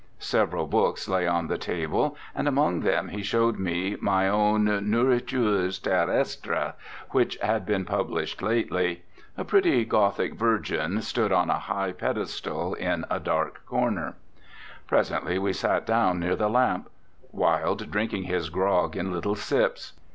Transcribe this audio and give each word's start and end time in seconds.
Several 0.17 0.65
books 0.65 1.07
lay 1.07 1.27
on 1.27 1.45
the 1.47 1.59
table, 1.59 2.17
and 2.33 2.47
among 2.47 2.79
them 2.79 3.09
he 3.09 3.21
showed 3.21 3.59
me 3.59 3.97
my 3.99 4.27
own 4.27 4.63
Nourritures 4.89 5.77
Terrestres, 5.77 6.73
which 7.11 7.37
had 7.37 7.67
been 7.67 7.85
published 7.85 8.41
lately. 8.41 9.03
A 9.37 9.43
pretty 9.43 9.85
Gothic 9.85 10.33
Virgin 10.33 11.03
stood 11.03 11.31
on 11.31 11.51
a 11.51 11.59
high 11.59 11.91
pedestal 11.91 12.73
in 12.73 13.05
a 13.11 13.19
dark 13.19 13.63
corner. 13.67 14.15
Presently 14.87 15.37
we 15.37 15.53
sat 15.53 15.85
down 15.85 16.19
near 16.19 16.35
the 16.35 16.49
lamp, 16.49 16.89
Wilde 17.31 17.91
drinking 17.91 18.23
his 18.23 18.49
grog 18.49 18.97
in 18.97 19.11
little 19.13 19.35
sips. 19.35 19.93